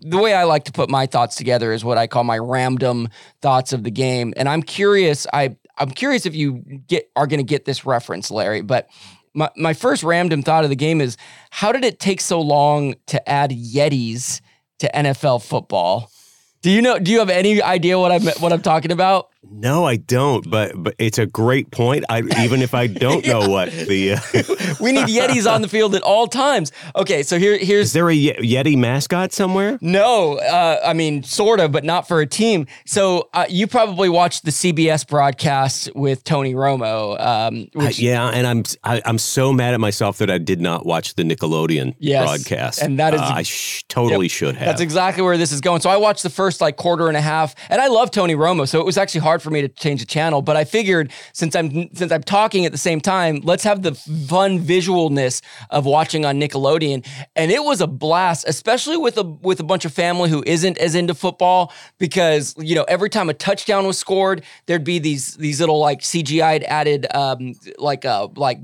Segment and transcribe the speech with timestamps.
[0.00, 3.08] the way I like to put my thoughts together is what I call my random
[3.40, 4.34] thoughts of the game.
[4.36, 8.30] And I'm curious, I I'm curious if you get are going to get this reference,
[8.30, 8.62] Larry.
[8.62, 8.88] But
[9.34, 11.16] my my first random thought of the game is
[11.50, 14.40] how did it take so long to add Yetis
[14.78, 16.10] to NFL football?
[16.62, 16.98] Do you know?
[16.98, 19.28] Do you have any idea what I'm what I'm talking about?
[19.50, 20.48] No, I don't.
[20.48, 22.04] But but it's a great point.
[22.08, 23.32] I even if I don't yeah.
[23.32, 24.20] know what the uh,
[24.80, 26.72] we need Yetis on the field at all times.
[26.94, 29.78] Okay, so here here's is there a Yeti mascot somewhere?
[29.80, 32.66] No, uh, I mean sort of, but not for a team.
[32.84, 37.18] So uh, you probably watched the CBS broadcast with Tony Romo.
[37.20, 40.38] Um, which, yeah, and I'm I, am i am so mad at myself that I
[40.38, 42.82] did not watch the Nickelodeon yes, broadcast.
[42.82, 44.66] And that is uh, I sh- totally yep, should have.
[44.66, 45.80] That's exactly where this is going.
[45.80, 48.68] So I watched the first like quarter and a half, and I love Tony Romo,
[48.68, 51.12] so it was actually hard hard for me to change the channel, but I figured
[51.34, 55.84] since I'm since I'm talking at the same time, let's have the fun visualness of
[55.84, 57.06] watching on Nickelodeon.
[57.34, 60.78] And it was a blast, especially with a with a bunch of family who isn't
[60.78, 65.34] as into football because, you know, every time a touchdown was scored, there'd be these
[65.34, 68.58] these little like CGI'd added um like uh like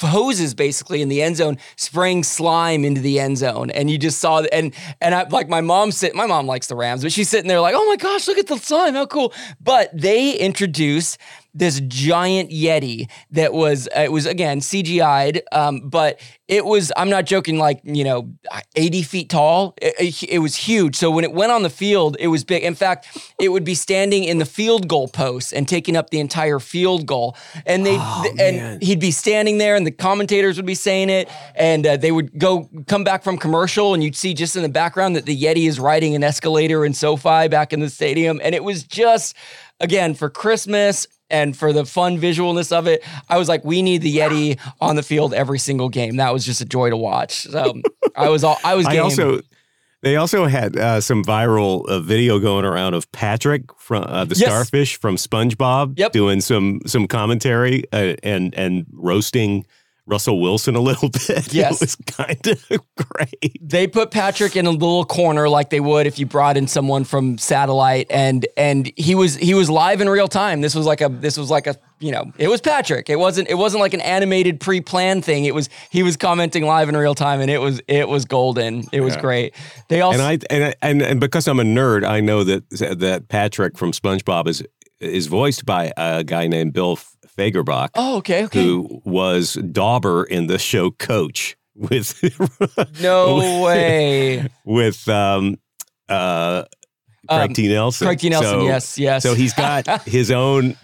[0.00, 3.70] hoses basically in the end zone spraying slime into the end zone.
[3.70, 6.76] And you just saw and and I like my mom sit my mom likes the
[6.76, 9.32] Rams but she's sitting there like oh my gosh look at the slime how cool.
[9.60, 11.18] But they introduced
[11.54, 16.18] this giant Yeti that was uh, it was again CGI'd, um, but
[16.48, 18.32] it was I'm not joking like you know
[18.74, 19.74] 80 feet tall.
[19.80, 20.96] It, it, was huge.
[20.96, 22.62] So when it went on the field, it was big.
[22.62, 26.20] In fact, it would be standing in the field goal post and taking up the
[26.20, 27.36] entire field goal.
[27.66, 31.28] And they oh, and he'd be standing there, and the commentators would be saying it,
[31.54, 34.68] and uh, they would go come back from commercial, and you'd see just in the
[34.68, 38.54] background that the Yeti is riding an escalator in SoFi back in the stadium, and
[38.54, 39.36] it was just
[39.80, 44.02] again for Christmas and for the fun visualness of it, I was like, we need
[44.02, 46.16] the Yeti on the field every single game.
[46.16, 47.44] That was just a joy to watch.
[47.44, 47.80] So
[48.14, 48.86] I was all I was.
[48.92, 48.96] Game.
[48.96, 49.40] I also.
[50.02, 54.34] They also had uh, some viral uh, video going around of Patrick from uh, the
[54.34, 54.48] yes.
[54.48, 56.10] starfish from SpongeBob yep.
[56.10, 59.64] doing some some commentary uh, and and roasting
[60.06, 61.52] Russell Wilson a little bit.
[61.52, 61.76] Yes.
[61.76, 62.64] It was kind of
[62.96, 63.58] great.
[63.60, 67.04] They put Patrick in a little corner like they would if you brought in someone
[67.04, 70.60] from satellite and and he was he was live in real time.
[70.60, 73.08] This was like a this was like a you know, it was Patrick.
[73.08, 75.44] It wasn't it wasn't like an animated pre-planned thing.
[75.44, 78.84] It was he was commenting live in real time and it was it was golden.
[78.92, 79.20] It was yeah.
[79.20, 79.54] great.
[79.88, 83.28] They also And I and, and and because I'm a nerd, I know that that
[83.28, 84.64] Patrick from SpongeBob is
[85.02, 86.96] is voiced by a guy named Bill
[87.38, 87.90] Fagerbakke.
[87.94, 88.62] Oh, okay, okay.
[88.62, 91.56] Who was Dauber in the show Coach.
[91.74, 92.22] with
[93.00, 95.56] no way with um
[96.08, 96.64] uh
[97.28, 97.68] Craig Um, T.
[97.68, 98.06] Nelson.
[98.06, 98.28] Craig T.
[98.28, 99.22] Nelson, So- yes, yes.
[99.22, 100.76] So he's got his own.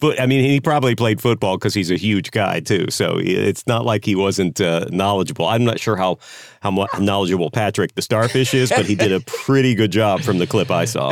[0.00, 2.86] Foot, I mean, he probably played football because he's a huge guy too.
[2.90, 5.46] So it's not like he wasn't uh, knowledgeable.
[5.46, 6.18] I'm not sure how
[6.60, 10.46] how knowledgeable Patrick the Starfish is, but he did a pretty good job from the
[10.48, 11.11] clip I saw.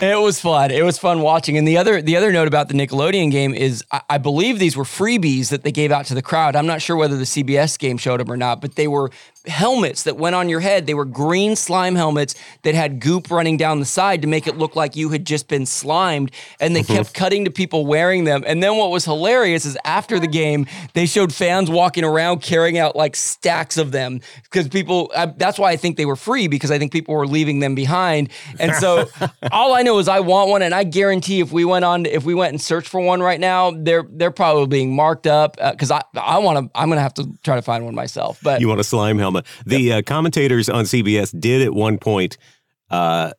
[0.00, 0.70] It was fun.
[0.70, 1.58] It was fun watching.
[1.58, 4.76] And the other the other note about the Nickelodeon game is I, I believe these
[4.76, 6.54] were freebies that they gave out to the crowd.
[6.54, 9.10] I'm not sure whether the CBS game showed them or not, but they were
[9.46, 10.86] helmets that went on your head.
[10.86, 14.58] They were green slime helmets that had goop running down the side to make it
[14.58, 16.30] look like you had just been slimed.
[16.60, 17.18] And they kept mm-hmm.
[17.18, 18.44] cutting to people wearing them.
[18.46, 22.78] And then what was hilarious is after the game, they showed fans walking around carrying
[22.78, 25.10] out like stacks of them because people.
[25.16, 27.74] I, that's why I think they were free because I think people were leaving them
[27.74, 28.30] behind.
[28.58, 29.08] And so
[29.52, 32.24] all I know is I want one, and I guarantee if we went on, if
[32.24, 35.72] we went and searched for one right now, they're they're probably being marked up uh,
[35.72, 36.78] because I I want to.
[36.78, 38.38] I'm gonna have to try to find one myself.
[38.42, 39.27] But You want a slime helmet?
[39.66, 42.36] The uh, commentators on CBS did at one point
[42.90, 43.32] uh,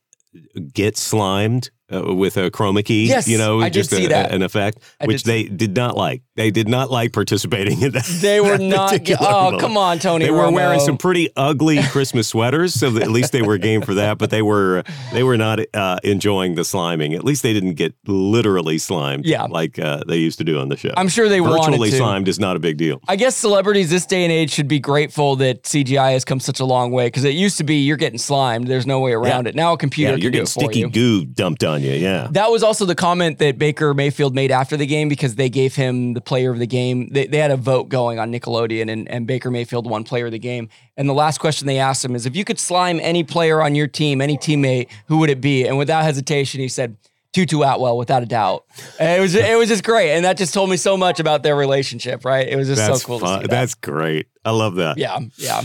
[0.74, 3.08] get slimed uh, with a chroma key.
[3.08, 4.32] Yes, you know, I did just see a, that.
[4.32, 6.22] an effect, I which did they did not like.
[6.36, 8.06] They did not like participating in that.
[8.22, 8.92] they were that not.
[8.92, 10.26] particular Oh come on, Tony.
[10.26, 13.94] They were wearing some pretty ugly Christmas sweaters, so at least they were game for
[13.96, 14.18] that.
[14.18, 17.16] But they were they were not uh, enjoying the sliming.
[17.16, 19.44] At least they didn't get literally slimed, Yeah.
[19.44, 20.94] like uh, they used to do on the show.
[20.98, 23.02] I'm sure they wanted virtually slimed is not a big deal.
[23.08, 26.60] I guess celebrities this day and age should be grateful that CGI has come such
[26.60, 28.68] a long way because it used to be you're getting slimed.
[28.68, 29.50] There's no way around Yeah.
[29.50, 29.56] it.
[29.56, 31.94] Now a computer Yeah, can you're do getting sticky goo dumped on you.
[31.94, 32.28] Yeah.
[32.32, 35.76] That was also the comment that Baker Mayfield made after the game because they gave
[35.76, 37.10] him the player of the game.
[37.12, 40.32] They, they had a vote going on Nickelodeon, and, and Baker Mayfield won player of
[40.32, 40.70] the game.
[40.98, 43.76] And the last question they asked him is if you could slime any player on
[43.76, 45.66] your team, any teammate, who would it be?
[45.66, 46.98] And without hesitation, he said,
[47.32, 48.66] Tutu Atwell, without a doubt.
[49.00, 51.44] And it was it was just great, and that just told me so much about
[51.44, 52.26] their relationship.
[52.26, 52.48] Right?
[52.48, 53.30] It was just That's so cool fun.
[53.30, 53.42] to see.
[53.44, 53.50] That.
[53.52, 54.28] That's great.
[54.44, 54.98] I love that.
[54.98, 55.62] yeah, yeah.